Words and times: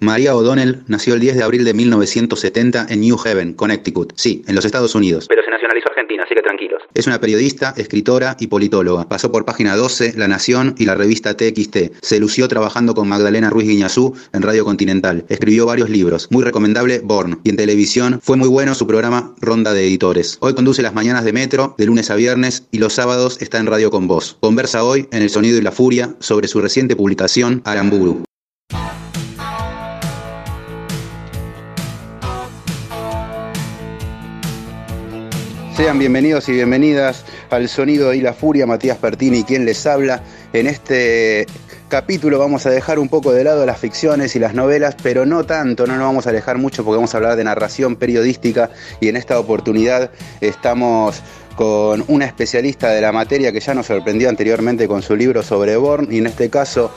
María 0.00 0.36
O'Donnell 0.36 0.84
nació 0.86 1.14
el 1.14 1.20
10 1.20 1.36
de 1.36 1.42
abril 1.42 1.64
de 1.64 1.74
1970 1.74 2.86
en 2.88 3.00
New 3.00 3.16
Haven, 3.24 3.54
Connecticut. 3.54 4.12
Sí, 4.14 4.44
en 4.46 4.54
los 4.54 4.64
Estados 4.64 4.94
Unidos. 4.94 5.26
Pero 5.28 5.42
se 5.42 5.50
nacionalizó 5.50 5.88
argentina, 5.90 6.22
así 6.22 6.36
que 6.36 6.42
tranquilos. 6.42 6.82
Es 6.94 7.08
una 7.08 7.20
periodista, 7.20 7.74
escritora 7.76 8.36
y 8.38 8.46
politóloga. 8.46 9.08
Pasó 9.08 9.32
por 9.32 9.44
Página 9.44 9.76
12, 9.76 10.14
La 10.16 10.28
Nación 10.28 10.76
y 10.78 10.84
la 10.84 10.94
revista 10.94 11.36
TXT. 11.36 12.00
Se 12.00 12.20
lució 12.20 12.46
trabajando 12.46 12.94
con 12.94 13.08
Magdalena 13.08 13.50
Ruiz 13.50 13.66
Guiñazú 13.66 14.14
en 14.32 14.42
Radio 14.42 14.64
Continental. 14.64 15.24
Escribió 15.28 15.66
varios 15.66 15.90
libros. 15.90 16.28
Muy 16.30 16.44
recomendable 16.44 17.00
Born. 17.02 17.40
Y 17.42 17.50
en 17.50 17.56
televisión 17.56 18.20
fue 18.22 18.36
muy 18.36 18.48
bueno 18.48 18.76
su 18.76 18.86
programa 18.86 19.34
Ronda 19.40 19.74
de 19.74 19.84
Editores. 19.84 20.38
Hoy 20.40 20.54
conduce 20.54 20.80
las 20.80 20.94
mañanas 20.94 21.24
de 21.24 21.32
Metro, 21.32 21.74
de 21.76 21.86
lunes 21.86 22.08
a 22.12 22.14
viernes, 22.14 22.68
y 22.70 22.78
los 22.78 22.92
sábados 22.92 23.42
está 23.42 23.58
en 23.58 23.66
Radio 23.66 23.90
con 23.90 24.06
Voz. 24.06 24.36
Conversa 24.38 24.84
hoy 24.84 25.08
en 25.10 25.22
El 25.22 25.30
Sonido 25.30 25.58
y 25.58 25.62
la 25.62 25.72
Furia 25.72 26.14
sobre 26.20 26.46
su 26.46 26.60
reciente 26.60 26.94
publicación 26.94 27.62
Aramburu. 27.64 28.27
Sean 35.78 36.00
bienvenidos 36.00 36.48
y 36.48 36.52
bienvenidas 36.54 37.24
al 37.50 37.68
Sonido 37.68 38.12
y 38.12 38.20
la 38.20 38.32
Furia, 38.32 38.66
Matías 38.66 38.98
Pertini, 38.98 39.44
quien 39.44 39.64
les 39.64 39.86
habla. 39.86 40.24
En 40.52 40.66
este 40.66 41.46
capítulo 41.86 42.40
vamos 42.40 42.66
a 42.66 42.70
dejar 42.70 42.98
un 42.98 43.08
poco 43.08 43.30
de 43.30 43.44
lado 43.44 43.64
las 43.64 43.78
ficciones 43.78 44.34
y 44.34 44.40
las 44.40 44.54
novelas, 44.54 44.96
pero 45.00 45.24
no 45.24 45.44
tanto, 45.44 45.86
no 45.86 45.94
nos 45.94 46.02
vamos 46.02 46.26
a 46.26 46.30
alejar 46.30 46.58
mucho 46.58 46.82
porque 46.82 46.96
vamos 46.96 47.14
a 47.14 47.18
hablar 47.18 47.36
de 47.36 47.44
narración 47.44 47.94
periodística 47.94 48.70
y 49.00 49.06
en 49.06 49.16
esta 49.16 49.38
oportunidad 49.38 50.10
estamos 50.40 51.22
con 51.54 52.04
una 52.08 52.24
especialista 52.24 52.90
de 52.90 53.00
la 53.00 53.12
materia 53.12 53.52
que 53.52 53.60
ya 53.60 53.72
nos 53.72 53.86
sorprendió 53.86 54.28
anteriormente 54.28 54.88
con 54.88 55.02
su 55.02 55.14
libro 55.14 55.44
sobre 55.44 55.76
Born 55.76 56.08
y 56.10 56.18
en 56.18 56.26
este 56.26 56.50
caso 56.50 56.90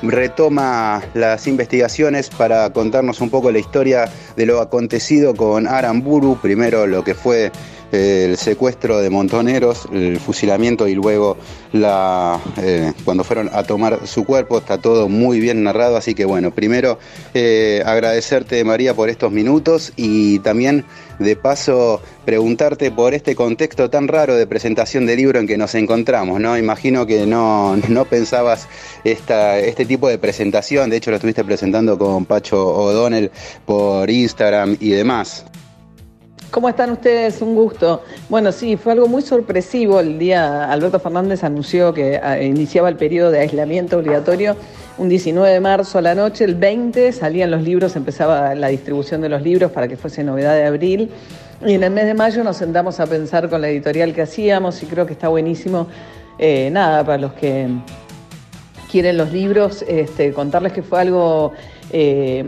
retoma 0.00 1.02
las 1.12 1.46
investigaciones 1.46 2.30
para 2.30 2.72
contarnos 2.72 3.20
un 3.20 3.28
poco 3.28 3.52
la 3.52 3.58
historia 3.58 4.10
de 4.36 4.46
lo 4.46 4.62
acontecido 4.62 5.34
con 5.34 5.68
Aramburu, 5.68 6.38
primero 6.40 6.86
lo 6.86 7.04
que 7.04 7.14
fue 7.14 7.52
el 7.92 8.38
secuestro 8.38 8.98
de 8.98 9.10
montoneros, 9.10 9.86
el 9.92 10.18
fusilamiento 10.18 10.88
y 10.88 10.94
luego 10.94 11.36
la, 11.72 12.40
eh, 12.56 12.92
cuando 13.04 13.22
fueron 13.22 13.50
a 13.52 13.62
tomar 13.62 14.06
su 14.06 14.24
cuerpo. 14.24 14.58
Está 14.58 14.78
todo 14.78 15.08
muy 15.08 15.40
bien 15.40 15.62
narrado, 15.62 15.96
así 15.96 16.14
que 16.14 16.24
bueno, 16.24 16.50
primero 16.50 16.98
eh, 17.34 17.82
agradecerte 17.84 18.64
María 18.64 18.94
por 18.94 19.10
estos 19.10 19.30
minutos 19.30 19.92
y 19.96 20.38
también 20.40 20.84
de 21.18 21.36
paso 21.36 22.00
preguntarte 22.24 22.90
por 22.90 23.14
este 23.14 23.34
contexto 23.34 23.90
tan 23.90 24.08
raro 24.08 24.36
de 24.36 24.46
presentación 24.46 25.06
de 25.06 25.16
libro 25.16 25.38
en 25.38 25.46
que 25.46 25.58
nos 25.58 25.74
encontramos, 25.74 26.40
¿no? 26.40 26.56
Imagino 26.56 27.06
que 27.06 27.26
no, 27.26 27.76
no 27.88 28.04
pensabas 28.06 28.68
esta, 29.04 29.58
este 29.58 29.84
tipo 29.84 30.08
de 30.08 30.18
presentación, 30.18 30.90
de 30.90 30.96
hecho 30.96 31.10
lo 31.10 31.16
estuviste 31.16 31.44
presentando 31.44 31.98
con 31.98 32.24
Pacho 32.24 32.66
O'Donnell 32.66 33.30
por 33.66 34.08
Instagram 34.10 34.76
y 34.80 34.90
demás. 34.90 35.44
¿Cómo 36.52 36.68
están 36.68 36.90
ustedes? 36.90 37.40
Un 37.40 37.54
gusto. 37.54 38.02
Bueno, 38.28 38.52
sí, 38.52 38.76
fue 38.76 38.92
algo 38.92 39.08
muy 39.08 39.22
sorpresivo. 39.22 40.00
El 40.00 40.18
día 40.18 40.70
Alberto 40.70 41.00
Fernández 41.00 41.44
anunció 41.44 41.94
que 41.94 42.20
ah, 42.22 42.42
iniciaba 42.42 42.90
el 42.90 42.96
periodo 42.96 43.30
de 43.30 43.40
aislamiento 43.40 43.96
obligatorio 43.96 44.54
un 44.98 45.08
19 45.08 45.50
de 45.50 45.60
marzo 45.60 45.96
a 45.96 46.02
la 46.02 46.14
noche. 46.14 46.44
El 46.44 46.56
20 46.56 47.10
salían 47.12 47.50
los 47.50 47.62
libros, 47.62 47.96
empezaba 47.96 48.54
la 48.54 48.68
distribución 48.68 49.22
de 49.22 49.30
los 49.30 49.40
libros 49.40 49.72
para 49.72 49.88
que 49.88 49.96
fuese 49.96 50.22
novedad 50.24 50.54
de 50.54 50.66
abril. 50.66 51.10
Y 51.64 51.72
en 51.72 51.84
el 51.84 51.90
mes 51.90 52.04
de 52.04 52.12
mayo 52.12 52.44
nos 52.44 52.58
sentamos 52.58 53.00
a 53.00 53.06
pensar 53.06 53.48
con 53.48 53.62
la 53.62 53.70
editorial 53.70 54.12
que 54.12 54.20
hacíamos 54.20 54.82
y 54.82 54.86
creo 54.86 55.06
que 55.06 55.14
está 55.14 55.28
buenísimo. 55.28 55.86
Eh, 56.38 56.68
nada, 56.70 57.02
para 57.02 57.16
los 57.16 57.32
que 57.32 57.66
quieren 58.90 59.16
los 59.16 59.32
libros, 59.32 59.86
este, 59.88 60.34
contarles 60.34 60.74
que 60.74 60.82
fue 60.82 61.00
algo 61.00 61.52
eh, 61.90 62.44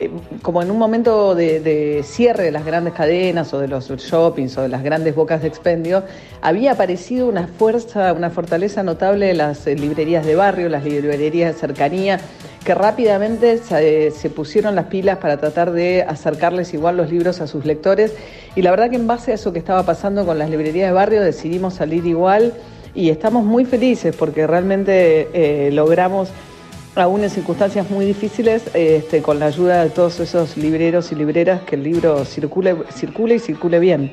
eh, 0.00 0.10
como 0.42 0.62
en 0.62 0.70
un 0.70 0.78
momento 0.78 1.34
de, 1.34 2.02
cierre 2.04 2.44
de 2.44 2.52
las 2.52 2.64
grandes 2.64 2.94
cadenas 2.94 3.52
o 3.52 3.58
de 3.58 3.68
los 3.68 3.88
shoppings 3.88 4.56
o 4.58 4.62
de 4.62 4.68
las 4.68 4.82
grandes 4.82 5.14
bocas 5.14 5.42
de 5.42 5.48
expendio, 5.48 6.04
había 6.40 6.72
aparecido 6.72 7.28
una 7.28 7.46
fuerza, 7.46 8.12
una 8.12 8.30
fortaleza 8.30 8.82
notable 8.82 9.26
de 9.26 9.34
las 9.34 9.66
librerías 9.66 10.24
de 10.24 10.36
barrio, 10.36 10.68
las 10.68 10.84
librerías 10.84 11.54
de 11.54 11.60
cercanía, 11.60 12.20
que 12.64 12.74
rápidamente 12.74 13.58
se, 13.58 14.10
se, 14.10 14.30
pusieron 14.30 14.74
las 14.74 14.86
pilas 14.86 15.18
para 15.18 15.38
tratar 15.38 15.72
de 15.72 16.02
acercarles 16.02 16.74
igual 16.74 16.96
los 16.96 17.10
libros 17.10 17.40
a 17.40 17.46
sus 17.46 17.64
lectores. 17.64 18.12
Y 18.54 18.62
la 18.62 18.70
verdad 18.70 18.90
que 18.90 18.96
en 18.96 19.06
base 19.06 19.32
a 19.32 19.34
eso 19.34 19.52
que 19.52 19.58
estaba 19.58 19.82
pasando 19.84 20.26
con 20.26 20.38
las 20.38 20.50
librerías 20.50 20.88
de 20.88 20.92
barrio 20.92 21.22
decidimos 21.22 21.74
salir 21.74 22.06
igual 22.06 22.52
y 22.94 23.10
estamos 23.10 23.44
muy 23.44 23.64
felices 23.64 24.14
porque 24.16 24.46
realmente 24.46 25.28
eh, 25.32 25.70
logramos 25.70 26.30
aún 26.94 27.22
en 27.22 27.30
circunstancias 27.30 27.90
muy 27.90 28.04
difíciles, 28.04 28.62
este, 28.74 29.22
con 29.22 29.38
la 29.38 29.46
ayuda 29.46 29.84
de 29.84 29.90
todos 29.90 30.20
esos 30.20 30.56
libreros 30.56 31.12
y 31.12 31.14
libreras, 31.14 31.62
que 31.62 31.76
el 31.76 31.82
libro 31.82 32.24
circule, 32.24 32.76
circule 32.94 33.36
y 33.36 33.38
circule 33.38 33.78
bien. 33.78 34.12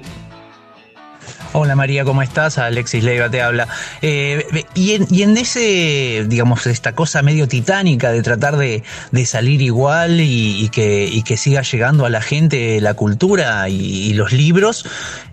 Hola 1.58 1.78
María, 1.78 2.04
¿cómo 2.04 2.22
estás? 2.22 2.58
Alexis 2.58 3.02
Leiva 3.02 3.30
te 3.30 3.42
habla. 3.42 3.70
Eh, 4.02 4.46
y, 4.74 4.92
en, 4.92 5.38
ese, 5.38 6.26
digamos, 6.28 6.68
esta 6.68 6.94
cosa 6.94 7.22
medio 7.22 7.48
titánica 7.48 8.12
de 8.12 8.22
tratar 8.22 8.58
de, 8.58 8.84
salir 9.26 9.62
igual 9.62 10.20
y, 10.20 10.68
que, 10.68 11.24
que, 11.26 11.38
siga 11.38 11.62
llegando 11.62 12.06
a 12.06 12.10
la 12.10 12.22
gente 12.22 12.82
la 12.82 12.94
cultura 12.94 13.70
y, 13.70 14.14
los 14.16 14.34
libros, 14.34 14.86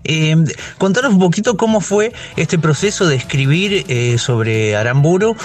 eh, 0.05 0.37
contanos 0.77 1.11
un 1.11 1.19
poquito 1.19 1.57
cómo 1.57 1.81
fue 1.81 2.13
este 2.37 2.57
proceso 2.57 3.05
de 3.05 3.17
escribir 3.17 3.83
eh, 3.89 4.17
sobre 4.17 4.77
Aramburu 4.77 5.35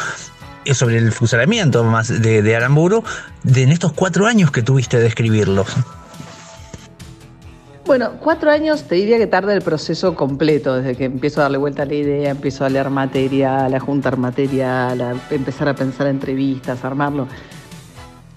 sobre 0.74 0.98
el 0.98 1.12
funcionamiento 1.12 1.84
más 1.84 2.08
de, 2.22 2.56
Aramburu 2.56 3.02
de 3.42 3.62
en 3.62 3.70
estos 3.70 3.92
cuatro 3.92 4.26
años 4.26 4.50
que 4.50 4.62
tuviste 4.62 4.98
de 4.98 5.06
escribirlo. 5.06 5.64
Bueno, 7.86 8.12
cuatro 8.20 8.50
años 8.50 8.84
te 8.84 8.96
diría 8.96 9.16
que 9.16 9.26
tarda 9.26 9.54
el 9.54 9.62
proceso 9.62 10.14
completo, 10.14 10.76
desde 10.76 10.94
que 10.94 11.06
empiezo 11.06 11.40
a 11.40 11.44
darle 11.44 11.56
vuelta 11.56 11.84
a 11.84 11.86
la 11.86 11.94
idea, 11.94 12.30
empiezo 12.30 12.66
a 12.66 12.68
leer 12.68 12.90
material, 12.90 13.72
a 13.74 13.80
juntar 13.80 14.18
material, 14.18 15.00
a 15.00 15.14
empezar 15.30 15.68
a 15.70 15.74
pensar 15.74 16.06
entrevistas, 16.06 16.84
a 16.84 16.86
armarlo. 16.86 17.26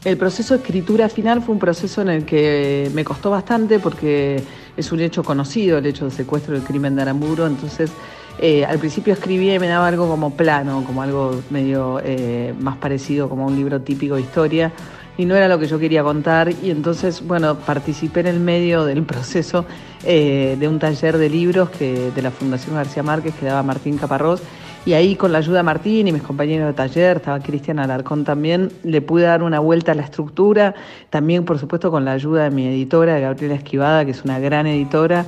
El 0.05 0.17
proceso 0.17 0.55
de 0.55 0.61
escritura 0.61 1.09
final 1.09 1.41
fue 1.41 1.53
un 1.53 1.59
proceso 1.59 2.01
en 2.01 2.09
el 2.09 2.25
que 2.25 2.89
me 2.93 3.03
costó 3.03 3.29
bastante 3.29 3.77
porque 3.77 4.41
es 4.77 4.91
un 4.91 4.99
hecho 5.01 5.21
conocido, 5.21 5.77
el 5.77 5.85
hecho 5.85 6.05
del 6.05 6.13
secuestro 6.13 6.53
del 6.53 6.63
crimen 6.63 6.95
de 6.95 7.01
Aramburu, 7.03 7.45
entonces 7.45 7.91
eh, 8.39 8.65
al 8.65 8.79
principio 8.79 9.13
escribía 9.13 9.55
y 9.55 9.59
me 9.59 9.67
daba 9.67 9.87
algo 9.87 10.07
como 10.07 10.35
plano, 10.35 10.83
como 10.85 11.01
algo 11.01 11.41
medio 11.49 12.01
eh, 12.03 12.53
más 12.59 12.77
parecido 12.77 13.29
como 13.29 13.45
un 13.45 13.55
libro 13.55 13.81
típico 13.81 14.15
de 14.15 14.21
historia 14.21 14.71
y 15.17 15.25
no 15.25 15.35
era 15.35 15.47
lo 15.47 15.59
que 15.59 15.67
yo 15.67 15.77
quería 15.77 16.03
contar 16.03 16.49
y 16.63 16.71
entonces, 16.71 17.25
bueno, 17.25 17.55
participé 17.55 18.21
en 18.21 18.27
el 18.27 18.39
medio 18.39 18.85
del 18.85 19.03
proceso 19.05 19.65
eh, 20.03 20.55
de 20.59 20.67
un 20.67 20.79
taller 20.79 21.17
de 21.17 21.29
libros 21.29 21.69
que, 21.69 22.11
de 22.11 22.21
la 22.21 22.31
Fundación 22.31 22.75
García 22.75 23.03
Márquez 23.03 23.35
que 23.35 23.45
daba 23.45 23.63
Martín 23.63 23.97
Caparrós 23.97 24.41
y 24.83 24.93
ahí 24.93 25.15
con 25.15 25.31
la 25.31 25.37
ayuda 25.37 25.57
de 25.57 25.63
Martín 25.63 26.07
y 26.07 26.11
mis 26.11 26.23
compañeros 26.23 26.65
de 26.67 26.73
taller, 26.73 27.17
estaba 27.17 27.39
Cristian 27.39 27.77
Alarcón 27.77 28.23
también, 28.23 28.71
le 28.83 29.01
pude 29.01 29.23
dar 29.23 29.43
una 29.43 29.59
vuelta 29.59 29.91
a 29.91 29.95
la 29.95 30.01
estructura, 30.01 30.73
también 31.11 31.45
por 31.45 31.59
supuesto 31.59 31.91
con 31.91 32.03
la 32.03 32.13
ayuda 32.13 32.45
de 32.45 32.49
mi 32.49 32.65
editora, 32.65 33.19
Gabriela 33.19 33.53
Esquivada, 33.53 34.05
que 34.05 34.11
es 34.11 34.23
una 34.23 34.39
gran 34.39 34.65
editora 34.65 35.27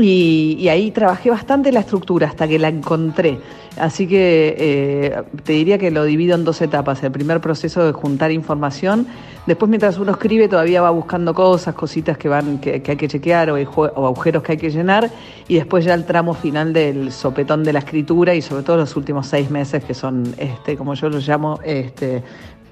Y, 0.00 0.68
ahí 0.68 0.92
trabajé 0.92 1.30
bastante 1.30 1.72
la 1.72 1.80
estructura 1.80 2.28
hasta 2.28 2.46
que 2.46 2.58
la 2.58 2.68
encontré. 2.68 3.38
Así 3.76 4.06
que 4.06 4.54
eh, 4.58 5.22
te 5.42 5.52
diría 5.52 5.78
que 5.78 5.90
lo 5.90 6.04
divido 6.04 6.36
en 6.36 6.44
dos 6.44 6.60
etapas. 6.62 7.02
El 7.02 7.10
primer 7.10 7.40
proceso 7.40 7.84
de 7.84 7.92
juntar 7.92 8.30
información. 8.30 9.06
Después, 9.46 9.68
mientras 9.68 9.98
uno 9.98 10.12
escribe, 10.12 10.48
todavía 10.48 10.82
va 10.82 10.90
buscando 10.90 11.34
cosas, 11.34 11.74
cositas 11.74 12.16
que, 12.16 12.28
van, 12.28 12.58
que, 12.58 12.82
hay 12.86 12.96
que 12.96 13.08
chequear 13.08 13.50
o, 13.50 13.56
o, 13.56 14.06
agujeros 14.06 14.42
que 14.42 14.52
hay 14.52 14.58
que 14.58 14.70
llenar. 14.70 15.10
Y 15.48 15.56
después 15.56 15.84
ya 15.84 15.94
el 15.94 16.04
tramo 16.04 16.34
final 16.34 16.72
del 16.72 17.10
sopetón 17.10 17.64
de 17.64 17.72
la 17.72 17.80
escritura 17.80 18.34
y 18.34 18.42
sobre 18.42 18.62
todo 18.62 18.76
los 18.76 18.94
últimos 18.96 19.26
seis 19.26 19.50
meses 19.50 19.82
que 19.82 19.94
son, 19.94 20.32
este, 20.38 20.76
como 20.76 20.94
yo 20.94 21.08
lo 21.08 21.18
llamo, 21.18 21.58
este, 21.64 22.22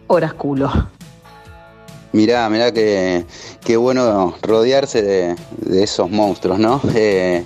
horas 0.06 0.34
culo. 0.34 0.70
Mirá, 2.16 2.48
mirá 2.48 2.72
que, 2.72 3.26
qué 3.62 3.76
bueno 3.76 4.34
rodearse 4.40 5.02
de, 5.02 5.36
esos 5.82 6.10
monstruos, 6.10 6.58
¿no? 6.58 6.80
Eh, 6.94 7.44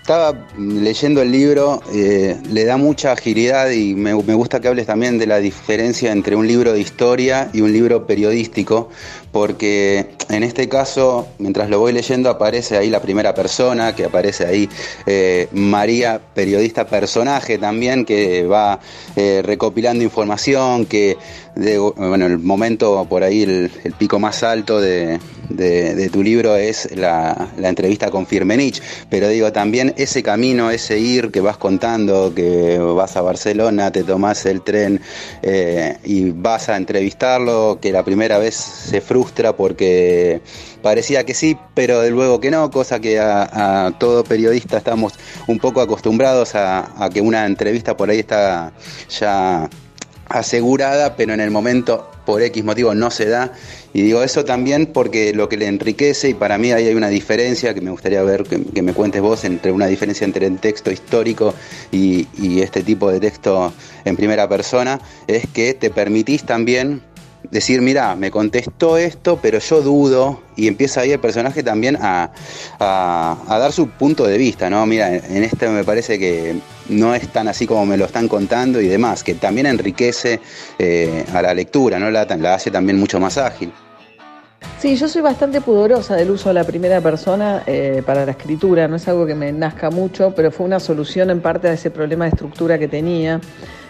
estaba 0.00 0.46
leyendo 0.56 1.20
el 1.20 1.32
libro, 1.32 1.82
eh, 1.92 2.40
le 2.48 2.64
da 2.64 2.76
mucha 2.76 3.10
agilidad 3.10 3.70
y 3.70 3.96
me, 3.96 4.12
gusta 4.14 4.60
que 4.60 4.68
hables 4.68 4.86
también 4.86 5.18
de 5.18 5.26
la 5.26 5.38
diferencia 5.38 6.12
entre 6.12 6.36
un 6.36 6.46
libro 6.46 6.72
de 6.74 6.80
historia 6.80 7.50
y 7.52 7.60
un 7.60 7.72
libro 7.72 8.06
periodístico, 8.06 8.88
porque 9.32 10.06
en 10.28 10.42
este 10.42 10.68
caso, 10.68 11.28
mientras 11.38 11.70
lo 11.70 11.78
voy 11.78 11.92
leyendo, 11.92 12.30
aparece 12.30 12.76
ahí 12.76 12.90
la 12.90 13.00
primera 13.00 13.34
persona, 13.34 13.94
que 13.94 14.04
aparece 14.04 14.46
ahí 14.46 14.68
eh, 15.06 15.48
María, 15.52 16.20
periodista 16.34 16.86
personaje 16.86 17.58
también, 17.58 18.04
que 18.04 18.44
va 18.44 18.80
eh, 19.16 19.42
recopilando 19.44 20.04
información, 20.04 20.86
que 20.86 21.16
bueno, 21.96 22.26
el 22.26 22.38
momento 22.38 23.04
por 23.08 23.24
ahí, 23.24 23.42
el, 23.42 23.70
pico 23.98 24.20
más 24.20 24.44
alto 24.44 24.80
de, 24.80 25.18
tu 26.12 26.22
libro 26.22 26.54
es 26.56 26.94
la, 26.94 27.48
entrevista 27.60 28.10
con 28.10 28.26
Firmenich, 28.26 28.80
pero 29.10 29.28
digo, 29.28 29.50
también 29.50 29.92
ese 29.96 30.22
camino, 30.22 30.70
ese 30.70 30.98
ir 30.98 31.32
que 31.32 31.40
vas 31.40 31.56
contando, 31.56 32.32
que 32.34 32.78
vas 32.78 33.16
a 33.16 33.22
Barcelona, 33.22 33.90
te 33.90 34.04
tomás 34.04 34.46
el 34.46 34.62
tren 34.62 35.00
eh, 35.42 35.96
y 36.04 36.30
vas 36.30 36.68
a 36.68 36.76
entrevistarlo, 36.76 37.78
que 37.80 37.90
la 37.90 38.04
primera 38.04 38.38
vez 38.38 38.54
se 38.54 39.00
frustra 39.00 39.27
porque 39.56 40.40
parecía 40.82 41.24
que 41.24 41.34
sí, 41.34 41.56
pero 41.74 42.00
de 42.00 42.10
luego 42.10 42.40
que 42.40 42.50
no, 42.50 42.70
cosa 42.70 43.00
que 43.00 43.18
a, 43.18 43.92
todo 43.98 44.24
periodista 44.24 44.78
estamos 44.78 45.14
un 45.46 45.58
poco 45.58 45.80
acostumbrados 45.80 46.54
a, 46.54 47.04
a 47.04 47.10
que 47.10 47.20
una 47.20 47.46
entrevista 47.46 47.96
por 47.96 48.10
ahí 48.10 48.20
está 48.20 48.72
ya 49.08 49.68
asegurada, 50.28 51.16
pero 51.16 51.32
en 51.32 51.40
el 51.40 51.50
momento 51.50 52.10
por 52.26 52.42
X 52.42 52.62
motivo 52.62 52.94
no 52.94 53.10
se 53.10 53.26
da. 53.26 53.52
Y 53.94 54.02
digo 54.02 54.22
eso 54.22 54.44
también 54.44 54.86
porque 54.86 55.32
lo 55.32 55.48
que 55.48 55.56
le 55.56 55.66
enriquece, 55.66 56.28
y 56.28 56.34
para 56.34 56.58
mí 56.58 56.72
ahí 56.72 56.86
hay 56.86 56.94
una 56.94 57.08
diferencia 57.08 57.72
que 57.72 57.80
me 57.80 57.90
gustaría 57.90 58.22
ver, 58.22 58.44
que, 58.44 58.82
me 58.82 58.92
cuentes 58.92 59.22
vos, 59.22 59.44
entre 59.44 59.72
una 59.72 59.86
diferencia 59.86 60.26
entre 60.26 60.46
el 60.46 60.58
texto 60.58 60.90
histórico 60.90 61.54
y 61.90 62.26
este 62.60 62.82
tipo 62.82 63.10
de 63.10 63.20
texto 63.20 63.72
en 64.04 64.16
primera 64.16 64.46
persona, 64.48 65.00
es 65.26 65.46
que 65.46 65.72
te 65.72 65.88
permitís 65.88 66.44
también 66.44 67.02
decir, 67.50 67.80
mira, 67.80 68.14
me 68.14 68.30
contestó 68.30 68.96
esto, 68.96 69.38
pero 69.40 69.58
yo 69.58 69.80
dudo, 69.82 70.40
y 70.56 70.68
empieza 70.68 71.00
ahí 71.00 71.12
el 71.12 71.20
personaje 71.20 71.62
también 71.62 71.96
a, 72.00 72.30
dar 72.78 73.72
su 73.72 73.88
punto 73.88 74.26
de 74.26 74.38
vista, 74.38 74.68
¿no? 74.70 74.84
Mira, 74.86 75.14
en 75.14 75.42
este 75.42 75.68
me 75.68 75.84
parece 75.84 76.18
que 76.18 76.56
no 76.88 77.14
es 77.14 77.28
tan 77.28 77.48
así 77.48 77.66
como 77.66 77.86
me 77.86 77.96
lo 77.96 78.04
están 78.04 78.28
contando 78.28 78.80
y 78.80 78.88
demás, 78.88 79.22
que 79.24 79.34
también 79.34 79.66
enriquece 79.66 80.40
eh, 80.78 81.24
a 81.32 81.42
la 81.42 81.54
lectura, 81.54 81.98
¿no? 81.98 82.10
La, 82.10 82.24
la 82.24 82.54
hace 82.54 82.70
también 82.70 82.98
mucho 82.98 83.20
más 83.20 83.38
ágil. 83.38 83.72
Sí, 84.78 84.94
yo 84.94 85.08
soy 85.08 85.22
bastante 85.22 85.60
pudorosa 85.60 86.14
del 86.14 86.30
uso 86.30 86.50
de 86.50 86.54
la 86.54 86.64
primera 86.64 87.00
persona 87.00 87.64
eh, 87.66 88.02
para 88.06 88.24
la 88.24 88.32
escritura, 88.32 88.86
no 88.86 88.96
es 88.96 89.08
algo 89.08 89.26
que 89.26 89.34
me 89.34 89.52
nazca 89.52 89.90
mucho, 89.90 90.32
pero 90.36 90.52
fue 90.52 90.66
una 90.66 90.78
solución 90.78 91.30
en 91.30 91.40
parte 91.40 91.68
a 91.68 91.72
ese 91.72 91.90
problema 91.90 92.26
de 92.26 92.30
estructura 92.30 92.78
que 92.78 92.86
tenía 92.86 93.40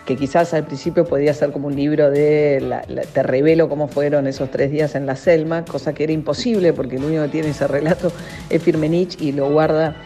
que 0.09 0.17
quizás 0.17 0.55
al 0.55 0.65
principio 0.65 1.05
podía 1.05 1.35
ser 1.35 1.53
como 1.53 1.67
un 1.67 1.77
libro 1.77 2.11
de 2.11 2.81
te 3.13 3.23
revelo 3.23 3.69
cómo 3.69 3.89
fueron 3.89 4.27
esos 4.27 4.51
tres 4.51 4.71
días 4.71 4.95
en 4.95 5.05
la 5.05 5.17
Selma, 5.17 5.67
cosa 5.67 5.93
que 5.93 6.05
era 6.05 6.15
imposible 6.15 6.73
porque 6.73 6.97
el 6.97 7.05
único 7.05 7.25
que 7.25 7.29
tiene 7.29 7.51
ese 7.51 7.69
relato 7.69 8.11
es 8.49 8.63
Firmenich 8.63 9.21
y 9.21 9.33
lo 9.33 9.51
guarda 9.51 9.97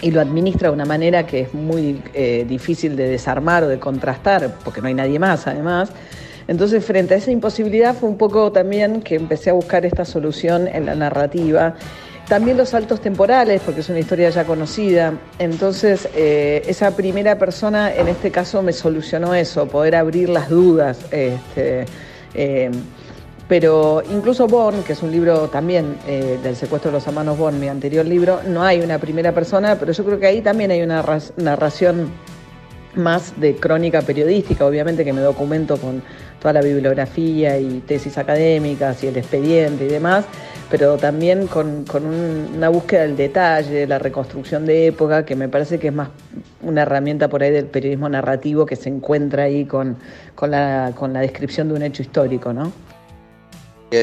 y 0.00 0.12
lo 0.12 0.20
administra 0.20 0.68
de 0.68 0.74
una 0.74 0.84
manera 0.84 1.26
que 1.26 1.40
es 1.40 1.52
muy 1.52 2.00
eh, 2.14 2.46
difícil 2.48 2.94
de 2.94 3.08
desarmar 3.08 3.64
o 3.64 3.68
de 3.68 3.80
contrastar, 3.80 4.54
porque 4.64 4.80
no 4.80 4.86
hay 4.86 4.94
nadie 4.94 5.18
más 5.18 5.48
además. 5.48 5.90
Entonces, 6.46 6.84
frente 6.84 7.14
a 7.14 7.16
esa 7.16 7.32
imposibilidad 7.32 7.96
fue 7.96 8.08
un 8.08 8.16
poco 8.16 8.52
también 8.52 9.02
que 9.02 9.16
empecé 9.16 9.50
a 9.50 9.54
buscar 9.54 9.84
esta 9.84 10.04
solución 10.04 10.68
en 10.68 10.86
la 10.86 10.94
narrativa 10.94 11.74
también 12.30 12.56
los 12.56 12.68
saltos 12.68 13.00
temporales, 13.00 13.60
porque 13.60 13.80
es 13.80 13.88
una 13.88 13.98
historia 13.98 14.30
ya 14.30 14.44
conocida. 14.44 15.14
Entonces, 15.40 16.08
eh, 16.14 16.62
esa 16.68 16.94
primera 16.94 17.36
persona 17.36 17.92
en 17.92 18.06
este 18.06 18.30
caso 18.30 18.62
me 18.62 18.72
solucionó 18.72 19.34
eso, 19.34 19.66
poder 19.66 19.96
abrir 19.96 20.28
las 20.28 20.48
dudas. 20.48 21.00
Este, 21.10 21.86
eh, 22.34 22.70
pero 23.48 24.04
incluso 24.12 24.46
Born, 24.46 24.84
que 24.84 24.92
es 24.92 25.02
un 25.02 25.10
libro 25.10 25.48
también 25.48 25.96
eh, 26.06 26.38
del 26.40 26.54
secuestro 26.54 26.92
de 26.92 26.98
los 26.98 27.06
hermanos 27.08 27.36
Born, 27.36 27.58
mi 27.58 27.66
anterior 27.66 28.06
libro, 28.06 28.42
no 28.46 28.62
hay 28.62 28.80
una 28.80 28.98
primera 28.98 29.32
persona, 29.32 29.76
pero 29.76 29.90
yo 29.90 30.04
creo 30.04 30.20
que 30.20 30.26
ahí 30.26 30.40
también 30.40 30.70
hay 30.70 30.82
una 30.82 31.04
narración 31.36 32.12
más 32.94 33.40
de 33.40 33.56
crónica 33.56 34.02
periodística, 34.02 34.64
obviamente 34.64 35.04
que 35.04 35.12
me 35.12 35.20
documento 35.20 35.78
con 35.78 36.00
toda 36.40 36.54
la 36.54 36.60
bibliografía 36.60 37.58
y 37.58 37.80
tesis 37.80 38.18
académicas 38.18 39.02
y 39.02 39.08
el 39.08 39.16
expediente 39.16 39.84
y 39.84 39.88
demás, 39.88 40.26
pero 40.70 40.96
también 40.96 41.48
con, 41.48 41.84
una 42.56 42.68
búsqueda 42.68 43.02
del 43.02 43.16
detalle, 43.16 43.86
la 43.86 43.98
reconstrucción 43.98 44.64
de 44.64 44.86
época, 44.86 45.24
que 45.26 45.34
me 45.34 45.48
parece 45.48 45.78
que 45.78 45.88
es 45.88 45.94
más 45.94 46.10
una 46.62 46.82
herramienta 46.82 47.28
por 47.28 47.42
ahí 47.42 47.50
del 47.50 47.66
periodismo 47.66 48.08
narrativo 48.08 48.64
que 48.64 48.76
se 48.76 48.88
encuentra 48.88 49.44
ahí 49.44 49.64
con, 49.64 49.96
con, 50.34 50.52
la, 50.52 50.92
con 50.96 51.12
la 51.12 51.20
descripción 51.20 51.68
de 51.68 51.74
un 51.74 51.82
hecho 51.82 52.02
histórico, 52.02 52.52
¿no? 52.52 52.72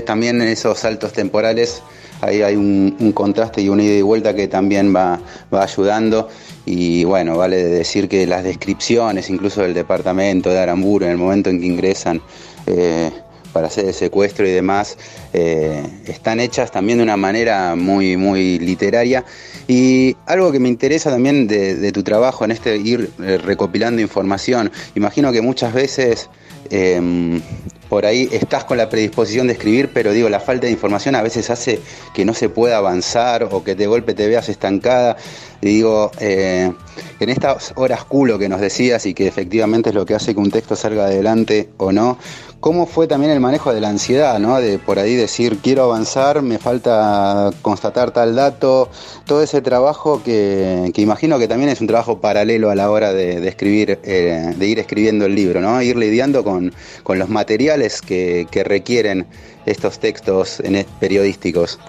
También 0.05 0.41
en 0.41 0.49
esos 0.49 0.79
saltos 0.79 1.13
temporales 1.13 1.81
ahí 2.21 2.41
hay 2.41 2.55
un, 2.55 3.11
contraste 3.13 3.61
y 3.61 3.69
una 3.69 3.83
ida 3.83 3.95
y 3.95 4.01
vuelta 4.01 4.33
que 4.33 4.47
también 4.47 4.93
va, 4.93 5.19
va 5.53 5.63
ayudando. 5.63 6.29
Y 6.65 7.03
bueno, 7.05 7.37
vale 7.37 7.63
decir 7.63 8.09
que 8.09 8.27
las 8.27 8.43
descripciones, 8.43 9.29
incluso 9.29 9.61
del 9.61 9.73
departamento 9.73 10.49
de 10.49 10.59
Aramburu, 10.59 11.05
en 11.05 11.11
el 11.11 11.17
momento 11.17 11.49
en 11.49 11.61
que 11.61 11.65
ingresan 11.65 12.21
eh, 12.65 13.11
para 13.57 13.69
hacer 13.69 13.91
secuestro 13.91 14.47
y 14.47 14.51
demás, 14.51 14.99
eh, 15.33 15.81
están 16.05 16.39
hechas 16.39 16.69
también 16.69 16.99
de 16.99 17.03
una 17.03 17.17
manera 17.17 17.75
muy, 17.75 18.15
muy 18.15 18.59
literaria. 18.59 19.25
Y 19.67 20.15
algo 20.27 20.51
que 20.51 20.59
me 20.59 20.69
interesa 20.69 21.09
también 21.09 21.47
de, 21.47 21.91
tu 21.91 22.03
trabajo 22.03 22.45
en 22.45 22.51
este 22.51 22.77
ir 22.77 23.09
eh, 23.19 23.39
recopilando 23.39 23.99
información, 23.99 24.71
imagino 24.93 25.31
que 25.31 25.41
muchas 25.41 25.73
veces 25.73 26.29
em, 26.69 27.41
por 27.89 28.05
ahí 28.05 28.29
estás 28.31 28.63
con 28.63 28.77
la 28.77 28.89
predisposición 28.89 29.47
de 29.47 29.53
escribir, 29.53 29.89
pero 29.91 30.11
digo, 30.11 30.29
la 30.29 30.39
falta 30.39 30.67
de 30.67 30.73
información 30.73 31.15
a 31.15 31.23
veces 31.23 31.49
hace 31.49 31.79
que 32.13 32.25
no 32.25 32.35
se 32.35 32.49
pueda 32.49 32.77
avanzar 32.77 33.49
o 33.51 33.63
que 33.63 33.73
de 33.73 33.87
golpe 33.87 34.13
te 34.13 34.27
veas 34.27 34.49
estancada. 34.49 35.17
Digo, 35.61 36.11
eh, 36.19 36.71
en 37.19 37.29
estas 37.29 37.73
horas 37.75 38.03
culo 38.03 38.37
que 38.37 38.47
nos 38.47 38.61
decías 38.61 39.05
y 39.05 39.13
que 39.13 39.27
efectivamente 39.27 39.89
es 39.89 39.95
lo 39.95 40.05
que 40.05 40.13
hace 40.13 40.33
que 40.33 40.39
un 40.39 40.51
texto 40.51 40.75
salga 40.75 41.05
adelante 41.05 41.69
o 41.77 41.91
no, 41.91 42.17
¿cómo 42.59 42.85
fue 42.85 43.07
también 43.07 43.31
el 43.31 43.39
manejo 43.39 43.73
de 43.73 43.81
la 43.81 43.89
ansiedad, 43.89 44.39
¿no? 44.39 44.59
De 44.61 44.77
por 44.77 44.99
ahí 44.99 45.15
decir, 45.15 45.57
quiero 45.57 45.83
avanzar, 45.83 46.43
me 46.43 46.59
falta 46.59 47.49
constatar 47.63 48.11
tal 48.11 48.35
dato, 48.35 48.89
todo 49.25 49.41
ese 49.41 49.61
trabajo 49.61 50.21
que, 50.23 50.91
imagino 50.95 51.39
que 51.39 51.47
también 51.47 51.69
es 51.69 51.81
un 51.81 51.87
trabajo 51.87 52.19
paralelo 52.21 52.69
a 52.69 52.75
la 52.75 52.91
hora 52.91 53.11
de, 53.13 53.47
escribir, 53.47 53.99
eh, 54.03 54.53
de 54.55 54.67
ir 54.67 54.77
escribiendo 54.79 55.25
el 55.25 55.33
libro, 55.33 55.59
¿no? 55.59 55.81
Ir 55.81 55.97
lidiando 55.97 56.43
con, 56.43 56.73
los 57.07 57.29
materiales 57.29 58.01
que, 58.01 58.47
que 58.51 58.63
requieren 58.63 59.25
estos 59.65 59.97
textos 59.99 60.61
periodísticos. 60.99 61.79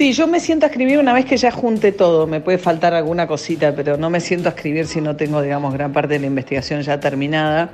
Sí, 0.00 0.14
yo 0.14 0.26
me 0.26 0.40
siento 0.40 0.64
a 0.64 0.70
escribir 0.70 0.98
una 0.98 1.12
vez 1.12 1.26
que 1.26 1.36
ya 1.36 1.50
junte 1.50 1.92
todo. 1.92 2.26
Me 2.26 2.40
puede 2.40 2.56
faltar 2.56 2.94
alguna 2.94 3.26
cosita, 3.26 3.74
pero 3.76 3.98
no 3.98 4.08
me 4.08 4.20
siento 4.20 4.48
a 4.48 4.52
escribir 4.52 4.86
si 4.86 5.02
no 5.02 5.14
tengo, 5.14 5.42
digamos, 5.42 5.74
gran 5.74 5.92
parte 5.92 6.14
de 6.14 6.20
la 6.20 6.26
investigación 6.26 6.80
ya 6.80 6.98
terminada. 6.98 7.68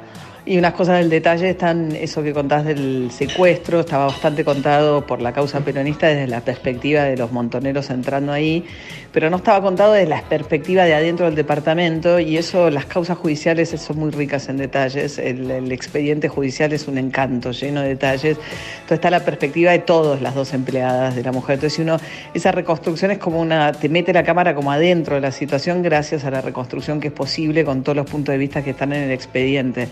Y 0.49 0.59
unas 0.59 0.75
cosas 0.75 0.99
del 0.99 1.11
detalle 1.11 1.50
están, 1.50 1.91
eso 1.91 2.23
que 2.23 2.33
contás 2.33 2.65
del 2.65 3.11
secuestro, 3.11 3.81
estaba 3.81 4.07
bastante 4.07 4.45
contado 4.45 5.05
por 5.05 5.21
la 5.21 5.33
causa 5.33 5.59
peronista 5.59 6.07
desde 6.07 6.29
la 6.29 6.41
perspectiva 6.41 7.03
de 7.03 7.17
los 7.17 7.33
montoneros 7.33 7.91
entrando 7.91 8.31
ahí, 8.31 8.65
pero 9.11 9.29
no 9.29 9.38
estaba 9.38 9.61
contado 9.61 9.95
desde 9.95 10.09
la 10.09 10.23
perspectiva 10.23 10.85
de 10.85 10.95
adentro 10.95 11.26
del 11.26 11.35
departamento 11.35 12.21
y 12.21 12.37
eso, 12.37 12.71
las 12.71 12.87
causas 12.87 13.19
judiciales 13.19 13.71
son 13.71 13.99
muy 13.99 14.12
ricas 14.12 14.49
en 14.49 14.59
detalles, 14.59 15.19
el, 15.19 15.73
expediente 15.73 16.29
judicial 16.29 16.73
es 16.73 16.87
un 16.87 16.99
encanto, 16.99 17.50
lleno 17.50 17.81
de 17.81 17.88
detalles, 17.88 18.37
entonces 18.37 18.93
está 18.93 19.11
la 19.11 19.25
perspectiva 19.25 19.73
de 19.73 19.81
todas 19.81 20.23
las 20.23 20.37
dos 20.37 20.55
empleadas 20.55 21.17
de 21.17 21.25
la 21.25 21.33
mujer, 21.33 21.55
entonces 21.55 21.81
uno, 21.81 21.97
esa 22.35 22.53
reconstrucción 22.53 23.11
es 23.11 23.19
como 23.19 23.41
una, 23.41 23.73
te 23.73 23.88
mete 23.88 24.12
la 24.12 24.23
cámara 24.23 24.55
como 24.55 24.71
adentro 24.71 25.17
de 25.17 25.23
la 25.23 25.33
situación 25.33 25.83
gracias 25.83 26.25
a 26.25 26.31
la 26.31 26.41
reconstrucción 26.41 27.00
que 27.00 27.09
es 27.09 27.15
posible 27.15 27.65
con 27.65 27.83
todos 27.83 27.97
los 27.97 28.09
puntos 28.09 28.33
de 28.33 28.38
vista 28.38 28.62
que 28.62 28.71
están 28.71 28.93
en 28.93 29.03
el 29.03 29.11
expediente. 29.11 29.88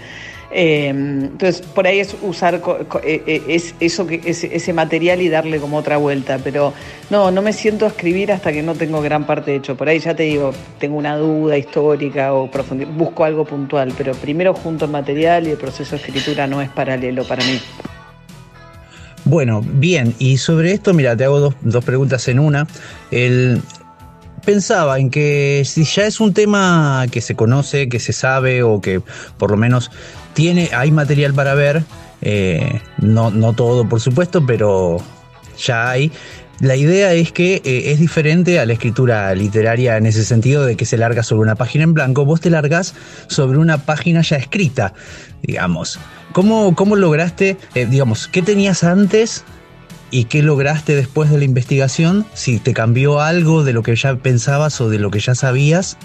Em, 0.50 1.24
entonces, 1.24 1.62
por 1.62 1.86
ahí 1.86 2.00
es 2.00 2.16
usar 2.22 2.60
eh, 3.02 3.22
eh, 3.26 3.42
es, 3.48 3.74
eso 3.80 4.06
ese, 4.08 4.72
material 4.72 5.20
y 5.20 5.28
darle 5.28 5.58
como 5.58 5.76
otra 5.76 5.96
vuelta. 5.96 6.38
Pero 6.42 6.72
no, 7.10 7.30
no 7.30 7.42
me 7.42 7.52
siento 7.52 7.84
a 7.84 7.88
escribir 7.88 8.32
hasta 8.32 8.52
que 8.52 8.62
no 8.62 8.74
tengo 8.74 9.00
gran 9.02 9.26
parte 9.26 9.54
hecho. 9.54 9.76
Por 9.76 9.88
ahí 9.88 9.98
ya 9.98 10.14
te 10.14 10.24
digo, 10.24 10.52
tengo 10.78 10.96
una 10.96 11.16
duda 11.16 11.56
histórica 11.56 12.34
o 12.34 12.50
busco 12.96 13.24
algo 13.24 13.44
puntual. 13.44 13.92
Pero 13.96 14.12
primero 14.14 14.54
junto 14.54 14.84
el 14.84 14.90
material 14.90 15.46
y 15.46 15.50
el 15.50 15.58
proceso 15.58 15.96
de 15.96 16.02
escritura 16.02 16.46
no 16.46 16.62
es 16.62 16.68
paralelo 16.70 17.24
para 17.24 17.44
mí. 17.44 17.60
Bueno, 19.26 19.62
bien, 19.64 20.14
y 20.18 20.36
sobre 20.36 20.72
esto, 20.72 20.92
mira, 20.92 21.16
te 21.16 21.24
hago 21.24 21.40
dos, 21.40 21.54
dos 21.62 21.82
preguntas 21.82 22.28
en 22.28 22.38
una. 22.38 22.66
El, 23.10 23.62
pensaba 24.44 24.98
en 24.98 25.10
que 25.10 25.62
si 25.64 25.84
ya 25.84 26.06
es 26.06 26.20
un 26.20 26.32
tema 26.32 27.06
que 27.10 27.20
se 27.20 27.34
conoce, 27.34 27.88
que 27.88 28.00
se 28.00 28.12
sabe 28.12 28.62
o 28.62 28.80
que 28.80 29.00
por 29.38 29.50
lo 29.50 29.56
menos 29.56 29.90
tiene, 30.34 30.70
hay 30.72 30.90
material 30.90 31.34
para 31.34 31.54
ver, 31.54 31.84
eh, 32.22 32.80
no, 32.98 33.30
no 33.30 33.52
todo 33.52 33.88
por 33.88 34.00
supuesto, 34.00 34.44
pero 34.46 34.98
ya 35.58 35.90
hay. 35.90 36.12
La 36.60 36.76
idea 36.76 37.12
es 37.12 37.32
que 37.32 37.56
eh, 37.64 37.92
es 37.92 37.98
diferente 37.98 38.60
a 38.60 38.66
la 38.66 38.74
escritura 38.74 39.34
literaria 39.34 39.96
en 39.96 40.06
ese 40.06 40.24
sentido 40.24 40.64
de 40.64 40.76
que 40.76 40.86
se 40.86 40.96
larga 40.96 41.22
sobre 41.22 41.42
una 41.42 41.56
página 41.56 41.84
en 41.84 41.94
blanco, 41.94 42.24
vos 42.24 42.40
te 42.40 42.50
largas 42.50 42.94
sobre 43.26 43.58
una 43.58 43.78
página 43.78 44.22
ya 44.22 44.36
escrita, 44.36 44.94
digamos. 45.42 45.98
¿Cómo, 46.32 46.74
cómo 46.74 46.96
lograste, 46.96 47.56
eh, 47.74 47.86
digamos, 47.86 48.28
qué 48.28 48.42
tenías 48.42 48.84
antes 48.84 49.44
y 50.14 50.26
qué 50.26 50.44
lograste 50.44 50.94
después 50.94 51.28
de 51.28 51.38
la 51.38 51.44
investigación, 51.44 52.24
si 52.34 52.60
te 52.60 52.72
cambió 52.72 53.20
algo 53.20 53.64
de 53.64 53.72
lo 53.72 53.82
que 53.82 53.96
ya 53.96 54.14
pensabas 54.14 54.80
o 54.80 54.88
de 54.88 55.00
lo 55.00 55.10
que 55.10 55.18
ya 55.18 55.34
sabías, 55.34 55.96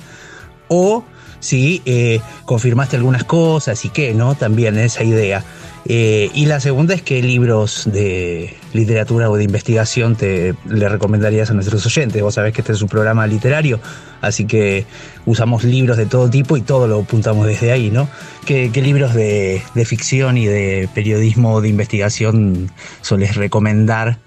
o 0.67 1.03
si 1.39 1.81
eh, 1.85 2.21
confirmaste 2.45 2.97
algunas 2.97 3.23
cosas 3.23 3.83
y 3.85 3.89
qué, 3.89 4.13
¿no? 4.13 4.35
También 4.35 4.77
esa 4.77 5.03
idea. 5.03 5.43
Eh, 5.85 6.29
y 6.33 6.45
la 6.45 6.59
segunda 6.59 6.93
es 6.93 7.01
qué 7.01 7.23
libros 7.23 7.89
de 7.91 8.55
literatura 8.73 9.29
o 9.29 9.37
de 9.37 9.43
investigación 9.43 10.15
te 10.15 10.53
le 10.67 10.89
recomendarías 10.89 11.49
a 11.49 11.53
nuestros 11.53 11.85
oyentes. 11.85 12.21
Vos 12.21 12.35
sabés 12.35 12.53
que 12.53 12.61
este 12.61 12.73
es 12.73 12.81
un 12.81 12.89
programa 12.89 13.25
literario, 13.25 13.79
así 14.21 14.45
que 14.45 14.85
usamos 15.25 15.63
libros 15.63 15.97
de 15.97 16.05
todo 16.05 16.29
tipo 16.29 16.57
y 16.57 16.61
todo 16.61 16.87
lo 16.87 16.99
apuntamos 16.99 17.47
desde 17.47 17.71
ahí, 17.71 17.89
¿no? 17.89 18.09
¿Qué, 18.45 18.69
libros 18.75 19.13
de, 19.13 19.61
ficción 19.85 20.37
y 20.37 20.45
de 20.45 20.89
periodismo 20.93 21.61
de 21.61 21.69
investigación 21.69 22.71
soles 23.01 23.35
recomendar, 23.35 24.19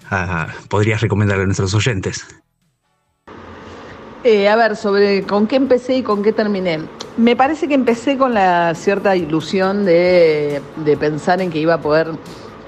podrías 0.69 1.01
recomendarle 1.01 1.45
a 1.45 1.47
nuestros 1.47 1.75
oyentes? 1.75 2.25
Eh, 4.25 4.49
a 4.49 4.55
ver, 4.55 4.77
sobre 4.77 5.25
con 5.25 5.49
qué 5.49 5.57
empecé 5.57 5.97
y 5.97 6.03
con 6.03 6.23
qué 6.23 6.33
terminé. 6.33 6.81
Me 7.17 7.35
parece 7.35 7.67
que 7.67 7.75
empecé 7.75 8.17
con 8.17 8.35
la 8.35 8.75
cierta 8.75 9.17
ilusión 9.17 9.85
de, 9.85 10.63
pensar 10.99 11.41
en 11.41 11.51
que 11.51 11.59
iba 11.59 11.75
a 11.75 11.81
poder 11.81 12.13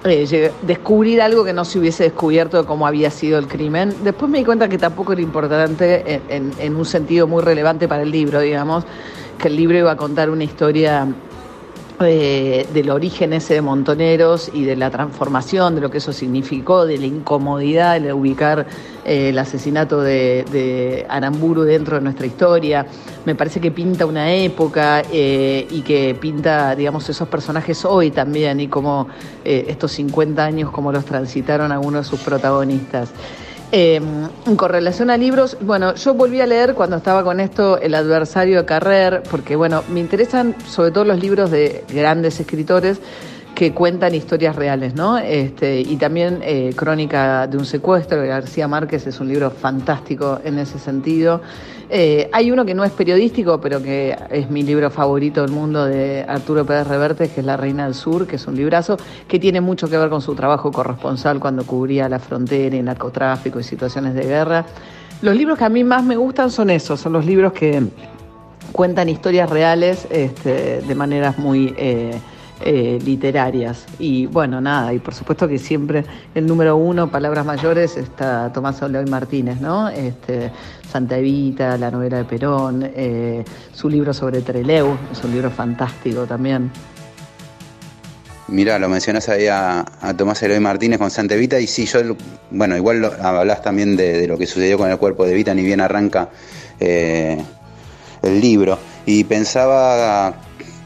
eh, 0.05 0.51
descubrir 0.63 1.23
algo 1.23 1.45
que 1.45 1.53
no 1.53 1.65
se 1.65 1.79
hubiese 1.79 2.03
descubierto 2.05 2.61
de 2.61 2.67
cómo 2.67 2.87
había 2.87 3.11
sido 3.11 3.39
el 3.39 3.47
crimen. 3.47 3.95
Después 4.03 4.31
me 4.31 4.39
di 4.39 4.45
cuenta 4.45 4.69
que 4.69 4.79
tampoco 4.79 5.13
era 5.13 5.23
importante 5.23 6.21
en 6.29 6.77
un 6.77 6.85
sentido 6.85 7.29
muy 7.29 7.43
relevante 7.43 7.87
para 7.87 8.03
el 8.03 8.11
libro, 8.11 8.41
digamos, 8.41 8.85
que 9.39 9.49
el 9.49 9.57
libro 9.57 9.79
iba 9.79 9.93
a 9.93 9.97
contar 9.97 10.31
una 10.31 10.45
historia 10.45 11.07
del 11.99 12.91
origen 12.91 13.33
ese 13.33 13.55
de 13.55 13.63
Montoneros 13.63 14.51
y 14.53 14.65
de 14.65 14.77
la 14.77 14.91
transformación, 14.91 15.77
de 15.77 15.81
lo 15.81 15.91
que 15.91 15.99
eso 15.99 16.13
significó, 16.13 16.87
de 16.87 16.99
la 16.99 17.07
incomodidad 17.07 18.01
de 18.01 18.13
ubicar 18.13 18.67
eh, 19.05 19.29
el 19.29 19.39
asesinato 19.39 20.01
de, 20.01 21.07
Aramburu 21.09 21.63
dentro 21.63 21.97
de 21.97 22.03
nuestra 22.03 22.27
historia. 22.27 22.87
Me 23.25 23.35
parece 23.35 23.61
que 23.61 23.71
pinta 23.71 24.07
una 24.07 24.33
época 24.33 25.03
eh, 25.13 25.67
y 25.71 25.83
que 25.83 26.15
pinta, 26.15 26.75
digamos, 26.75 27.09
esos 27.09 27.29
personajes 27.29 27.85
hoy 27.85 28.11
también 28.11 28.61
y 28.61 28.69
como 28.69 29.09
eh, 29.45 29.67
estos 29.69 29.93
50 29.93 30.45
años, 30.45 30.71
como 30.71 30.91
los 30.91 31.05
transitaron 31.05 31.71
algunos 31.71 32.07
de 32.07 32.11
sus 32.11 32.21
protagonistas. 32.21 33.11
Eh, 33.77 34.01
con 34.57 34.71
relación 34.71 35.11
a 35.11 35.17
libros, 35.17 35.57
bueno, 35.61 35.97
yo 35.97 36.15
volví 36.15 36.41
a 36.41 36.47
leer 36.47 36.75
cuando 36.75 36.95
estaba 36.95 37.25
con 37.25 37.41
esto 37.41 37.77
El 37.81 37.97
adversario 37.97 38.59
de 38.59 38.65
Carrer, 38.65 39.25
porque 39.29 39.57
bueno, 39.57 39.83
me 39.89 39.99
interesan 39.99 40.55
sobre 40.65 40.93
todo 40.93 41.05
los 41.05 41.19
libros 41.19 41.51
de 41.51 41.83
grandes 41.89 42.39
escritores 42.39 43.01
que 43.55 43.73
cuentan 43.73 44.15
historias 44.15 44.57
reales, 44.57 44.95
¿no? 44.95 45.17
Este, 45.17 45.81
y 45.81 45.97
también 45.97 46.41
eh, 46.43 46.73
Crónica 46.75 47.47
de 47.47 47.57
un 47.57 47.65
secuestro 47.65 48.21
de 48.21 48.27
García 48.27 48.67
Márquez 48.67 49.07
es 49.07 49.21
un 49.21 49.29
libro 49.29 49.51
fantástico 49.51 50.41
en 50.45 50.59
ese 50.59 50.79
sentido. 50.79 51.41
Eh, 51.89 52.29
hay 52.33 52.51
uno 52.51 52.65
que 52.65 52.75
no 52.75 52.83
es 52.83 52.91
periodístico, 52.91 53.61
pero 53.61 53.81
que 53.81 54.17
es 54.31 54.51
mi 54.51 54.63
libro 54.63 54.91
favorito 54.91 55.43
del 55.43 55.53
mundo 55.53 55.85
de 55.85 56.25
Arturo 56.27 56.67
Pérez 56.67 56.89
Reverte, 56.89 57.29
que 57.29 57.41
es 57.41 57.47
La 57.47 57.57
Reina 57.57 57.85
del 57.85 57.95
Sur, 57.95 58.27
que 58.27 58.37
es 58.37 58.47
un 58.49 58.57
librazo 58.57 58.97
que 59.29 59.39
tiene 59.39 59.61
mucho 59.61 59.89
que 59.89 59.99
ver 59.99 60.11
con 60.11 60.21
su 60.21 60.35
trabajo 60.35 60.73
corresponsal 60.73 61.39
cuando 61.39 61.65
cubría 61.65 62.09
la 62.09 62.19
frontera 62.19 62.75
y 62.75 62.83
narcotráfico 62.83 63.61
y 63.61 63.63
situaciones 63.63 64.15
de 64.15 64.25
guerra. 64.25 64.65
Los 65.23 65.37
libros 65.37 65.59
que 65.59 65.65
a 65.65 65.69
mí 65.69 65.85
más 65.85 66.03
me 66.03 66.17
gustan 66.17 66.51
son 66.51 66.71
esos, 66.71 67.01
son 67.01 67.13
los 67.13 67.25
libros 67.25 67.53
que 67.53 67.83
cuentan 68.73 69.09
historias 69.09 69.49
reales 69.49 70.09
este, 70.11 70.81
de 70.83 70.95
maneras 70.97 71.39
muy... 71.39 71.73
Eh, 71.79 72.19
eh, 72.61 72.99
literarias. 73.05 73.85
Y 73.99 74.27
bueno, 74.27 74.61
nada, 74.61 74.93
y 74.93 74.99
por 74.99 75.15
supuesto 75.15 75.49
que 75.49 75.59
siempre 75.59 76.05
el 76.35 76.47
número 76.47 76.77
uno, 76.77 77.11
Palabras 77.11 77.45
Mayores, 77.45 77.97
está 77.97 78.53
Tomás 78.53 78.81
Oleoy 78.83 79.07
Martínez, 79.07 79.61
¿no? 79.61 79.89
Este, 79.89 80.51
Santa 80.91 81.19
Evita, 81.19 81.77
la 81.77 81.91
novela 81.91 82.19
de 82.19 82.25
Perón, 82.25 82.91
eh, 82.95 83.45
su 83.73 83.89
libro 83.89 84.15
sobre 84.15 84.41
Treleu, 84.41 84.97
es 85.13 85.25
un 85.25 85.33
libro 85.33 85.51
fantástico 85.51 86.27
también. 86.27 86.71
Mirá, 88.47 88.79
lo 88.79 88.89
mencionas 88.89 89.29
ahí 89.29 89.47
a, 89.49 89.85
Tomás 90.17 90.43
Eloy 90.43 90.61
Martínez 90.61 90.99
con 90.99 91.11
Santa 91.11 91.35
Evita 91.35 91.59
y 91.59 91.67
sí, 91.67 91.87
yo, 91.87 92.01
bueno, 92.51 92.77
igual 92.77 93.01
lo, 93.01 93.13
hablas 93.21 93.63
también 93.63 93.97
de, 93.97 94.29
lo 94.29 94.37
que 94.37 94.47
sucedió 94.47 94.77
con 94.79 94.91
el 94.91 94.99
cuerpo 94.99 95.25
de 95.25 95.33
Evita, 95.33 95.55
ni 95.55 95.63
bien 95.63 95.81
arranca 95.81 96.29
eh, 96.79 97.43
el 98.23 98.41
libro. 98.41 98.79
Y 99.07 99.25
pensaba 99.25 100.35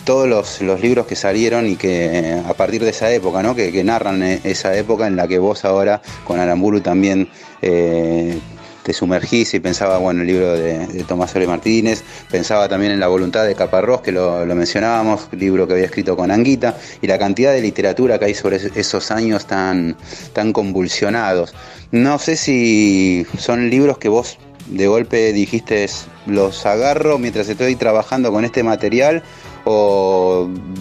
todos 0.08 0.26
los, 0.62 0.80
libros 0.80 1.06
que 1.06 1.14
salieron 1.14 1.66
y 1.66 1.76
que 1.76 2.40
a 2.48 2.54
partir 2.54 2.82
de 2.82 2.88
esa 2.88 3.12
época, 3.12 3.42
¿no? 3.42 3.54
que, 3.54 3.84
narran 3.84 4.22
e, 4.22 4.40
esa 4.42 4.74
época 4.74 5.06
en 5.06 5.16
la 5.16 5.28
que 5.28 5.38
vos 5.38 5.66
ahora 5.66 6.00
con 6.24 6.40
Aramburu 6.40 6.80
también 6.80 7.28
eh, 7.60 8.38
te 8.82 8.94
sumergís 8.94 9.52
y 9.52 9.60
pensaba, 9.60 9.98
bueno, 9.98 10.22
el 10.22 10.26
libro 10.26 10.54
de, 10.54 11.04
Tomás 11.06 11.36
Ole 11.36 11.46
Martínez, 11.46 12.02
pensaba 12.30 12.70
también 12.70 12.92
en 12.92 13.00
La 13.00 13.08
voluntad 13.08 13.44
de 13.44 13.54
Caparrós, 13.54 14.00
que 14.00 14.10
lo, 14.10 14.46
mencionábamos, 14.46 15.28
libro 15.32 15.66
que 15.66 15.74
había 15.74 15.84
escrito 15.84 16.16
con 16.16 16.30
Anguita, 16.30 16.78
y 17.02 17.06
la 17.06 17.18
cantidad 17.18 17.52
de 17.52 17.60
literatura 17.60 18.18
que 18.18 18.24
hay 18.24 18.34
sobre 18.34 18.56
esos 18.56 19.10
años 19.10 19.46
tan, 19.46 19.94
tan 20.32 20.54
convulsionados. 20.54 21.54
No 21.90 22.18
sé 22.18 22.36
si 22.36 23.26
son 23.36 23.68
libros 23.68 23.98
que 23.98 24.08
vos 24.08 24.38
de 24.70 24.86
golpe 24.86 25.34
dijiste, 25.34 25.86
los 26.26 26.64
agarro 26.66 27.18
mientras 27.18 27.48
estoy 27.48 27.76
trabajando 27.76 28.32
con 28.32 28.44
este 28.44 28.62
material 28.62 29.22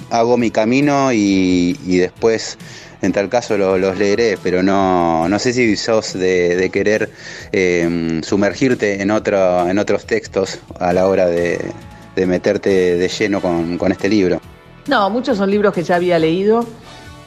hago 0.09 0.37
mi 0.37 0.51
camino 0.51 1.11
y, 1.11 1.73
después 1.97 2.57
en 3.01 3.11
tal 3.11 3.29
caso 3.29 3.57
los 3.57 3.97
leeré, 3.97 4.37
pero 4.41 4.63
no, 4.63 5.29
no 5.29 5.39
sé 5.39 5.53
si 5.53 5.75
sos 5.75 6.13
de, 6.13 6.69
querer 6.71 7.11
em, 7.51 8.23
sumergirte 8.23 9.01
en, 9.01 9.11
otro, 9.11 9.69
en 9.69 9.77
otros 9.77 10.05
textos 10.05 10.59
a 10.79 10.93
la 10.93 11.07
hora 11.07 11.27
de, 11.27 11.73
meterte 12.15 12.97
de 12.97 13.07
lleno 13.07 13.41
con, 13.41 13.91
este 13.91 14.09
libro. 14.09 14.41
No, 14.87 15.09
muchos 15.09 15.37
son 15.37 15.51
libros 15.51 15.73
que 15.73 15.83
ya 15.83 15.95
había 15.95 16.17
leído. 16.17 16.65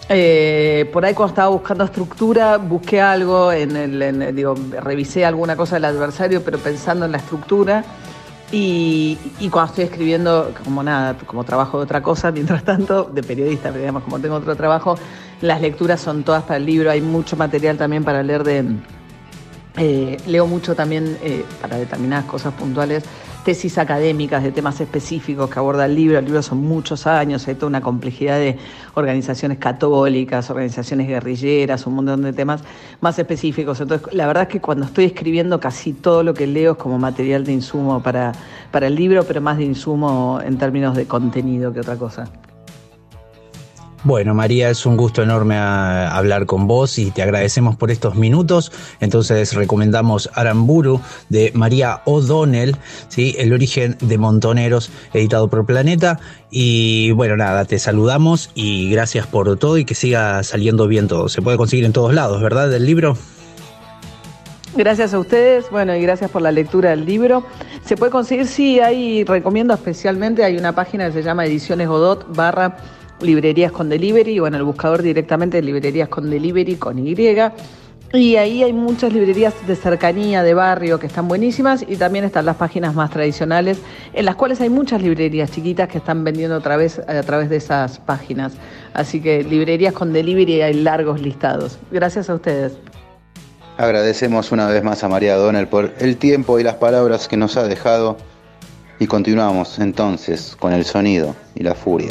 Eh, 0.08 0.90
por 0.92 1.04
ahí 1.04 1.14
cuando 1.14 1.30
estaba 1.30 1.50
buscando 1.50 1.84
estructura, 1.84 2.56
busqué 2.56 3.00
algo, 3.00 3.52
en 3.52 3.76
el, 3.76 4.34
digo, 4.34 4.56
revisé 4.80 5.24
alguna 5.24 5.54
cosa 5.54 5.76
del 5.76 5.84
adversario, 5.84 6.42
pero 6.42 6.58
pensando 6.58 7.06
en 7.06 7.12
la 7.12 7.18
estructura. 7.18 7.84
Y, 8.52 9.16
cuando 9.50 9.70
estoy 9.70 9.84
escribiendo, 9.84 10.52
como 10.64 10.82
nada, 10.82 11.16
como 11.26 11.44
trabajo 11.44 11.78
de 11.78 11.84
otra 11.84 12.02
cosa, 12.02 12.30
mientras 12.32 12.64
tanto, 12.64 13.04
de 13.04 13.22
periodista, 13.22 13.68
pero 13.68 13.80
digamos, 13.80 14.02
como 14.02 14.18
tengo 14.18 14.36
otro 14.36 14.56
trabajo, 14.56 14.96
las 15.40 15.60
lecturas 15.60 16.00
son 16.00 16.24
todas 16.24 16.42
para 16.42 16.56
el 16.56 16.66
libro, 16.66 16.90
hay 16.90 17.00
mucho 17.00 17.36
material 17.36 17.76
también 17.76 18.04
para 18.04 18.22
leer 18.22 18.44
de... 18.44 18.64
Eh, 19.76 20.16
leo 20.26 20.48
mucho 20.48 20.74
también 20.74 21.16
eh, 21.22 21.44
para 21.62 21.76
determinadas 21.76 22.24
cosas 22.24 22.52
puntuales 22.54 23.04
tesis 23.44 23.78
académicas 23.78 24.42
de 24.42 24.52
temas 24.52 24.80
específicos 24.80 25.50
que 25.50 25.58
aborda 25.58 25.86
el 25.86 25.94
libro. 25.94 26.18
El 26.18 26.24
libro 26.24 26.42
son 26.42 26.58
muchos 26.58 27.06
años, 27.06 27.46
hay 27.48 27.54
toda 27.54 27.68
una 27.68 27.80
complejidad 27.80 28.38
de 28.38 28.58
organizaciones 28.94 29.58
católicas, 29.58 30.50
organizaciones 30.50 31.08
guerrilleras, 31.08 31.86
un 31.86 31.94
montón 31.94 32.22
de 32.22 32.32
temas 32.32 32.62
más 33.00 33.18
específicos. 33.18 33.80
Entonces, 33.80 34.12
la 34.12 34.26
verdad 34.26 34.44
es 34.44 34.48
que 34.48 34.60
cuando 34.60 34.84
estoy 34.84 35.06
escribiendo 35.06 35.60
casi 35.60 35.92
todo 35.92 36.22
lo 36.22 36.34
que 36.34 36.46
leo 36.46 36.72
es 36.72 36.78
como 36.78 36.98
material 36.98 37.44
de 37.44 37.52
insumo 37.52 38.02
para, 38.02 38.32
para 38.70 38.86
el 38.86 38.94
libro, 38.94 39.24
pero 39.24 39.40
más 39.40 39.58
de 39.58 39.64
insumo 39.64 40.40
en 40.44 40.58
términos 40.58 40.96
de 40.96 41.06
contenido 41.06 41.72
que 41.72 41.80
otra 41.80 41.96
cosa. 41.96 42.30
Bueno, 44.02 44.34
María, 44.34 44.70
es 44.70 44.86
un 44.86 44.96
gusto 44.96 45.22
enorme 45.22 45.56
a, 45.56 46.16
hablar 46.16 46.46
con 46.46 46.66
vos 46.66 46.98
y 46.98 47.10
te 47.10 47.22
agradecemos 47.22 47.76
por 47.76 47.90
estos 47.90 48.14
minutos. 48.14 48.72
Entonces 48.98 49.52
recomendamos 49.52 50.30
Aramburu 50.32 51.02
de 51.28 51.52
María 51.54 52.00
O'Donnell, 52.06 52.76
¿sí? 53.08 53.34
El 53.38 53.52
origen 53.52 53.98
de 54.00 54.16
Montoneros, 54.16 54.90
editado 55.12 55.48
por 55.48 55.66
Planeta. 55.66 56.18
Y 56.50 57.10
bueno, 57.12 57.36
nada, 57.36 57.66
te 57.66 57.78
saludamos 57.78 58.50
y 58.54 58.90
gracias 58.90 59.26
por 59.26 59.58
todo 59.58 59.76
y 59.76 59.84
que 59.84 59.94
siga 59.94 60.42
saliendo 60.44 60.88
bien 60.88 61.06
todo. 61.06 61.28
Se 61.28 61.42
puede 61.42 61.58
conseguir 61.58 61.84
en 61.84 61.92
todos 61.92 62.14
lados, 62.14 62.40
¿verdad? 62.40 62.70
Del 62.70 62.86
libro. 62.86 63.18
Gracias 64.74 65.12
a 65.12 65.18
ustedes, 65.18 65.68
bueno, 65.70 65.94
y 65.94 66.00
gracias 66.00 66.30
por 66.30 66.40
la 66.40 66.52
lectura 66.52 66.90
del 66.90 67.04
libro. 67.04 67.44
Se 67.84 67.96
puede 67.96 68.12
conseguir, 68.12 68.46
sí, 68.46 68.80
hay, 68.80 69.24
recomiendo 69.24 69.74
especialmente, 69.74 70.42
hay 70.44 70.56
una 70.56 70.72
página 70.72 71.08
que 71.08 71.12
se 71.12 71.22
llama 71.22 71.44
Ediciones 71.44 71.88
Godot 71.88 72.24
barra 72.34 72.76
librerías 73.22 73.72
con 73.72 73.88
delivery, 73.88 74.38
bueno, 74.38 74.56
el 74.56 74.64
buscador 74.64 75.02
directamente 75.02 75.60
librerías 75.62 76.08
con 76.08 76.30
delivery 76.30 76.76
con 76.76 76.98
Y. 76.98 77.14
Y 78.12 78.34
ahí 78.34 78.64
hay 78.64 78.72
muchas 78.72 79.12
librerías 79.12 79.54
de 79.68 79.76
cercanía, 79.76 80.42
de 80.42 80.52
barrio, 80.52 80.98
que 80.98 81.06
están 81.06 81.28
buenísimas 81.28 81.84
y 81.86 81.96
también 81.96 82.24
están 82.24 82.44
las 82.44 82.56
páginas 82.56 82.92
más 82.92 83.10
tradicionales, 83.10 83.78
en 84.12 84.24
las 84.24 84.34
cuales 84.34 84.60
hay 84.60 84.68
muchas 84.68 85.00
librerías 85.00 85.52
chiquitas 85.52 85.88
que 85.88 85.98
están 85.98 86.24
vendiendo 86.24 86.56
a 86.56 86.60
través, 86.60 86.98
a 86.98 87.22
través 87.22 87.48
de 87.50 87.56
esas 87.56 88.00
páginas. 88.00 88.54
Así 88.94 89.20
que 89.20 89.44
librerías 89.44 89.94
con 89.94 90.12
delivery 90.12 90.60
hay 90.60 90.74
largos 90.74 91.22
listados. 91.22 91.78
Gracias 91.92 92.28
a 92.28 92.34
ustedes. 92.34 92.72
Agradecemos 93.78 94.50
una 94.50 94.66
vez 94.66 94.82
más 94.82 95.04
a 95.04 95.08
María 95.08 95.36
Donel 95.36 95.68
por 95.68 95.92
el 96.00 96.16
tiempo 96.16 96.58
y 96.58 96.64
las 96.64 96.74
palabras 96.74 97.28
que 97.28 97.36
nos 97.36 97.56
ha 97.56 97.62
dejado 97.62 98.16
y 98.98 99.06
continuamos 99.06 99.78
entonces 99.78 100.56
con 100.58 100.72
el 100.72 100.84
sonido 100.84 101.34
y 101.54 101.62
la 101.62 101.74
furia. 101.74 102.10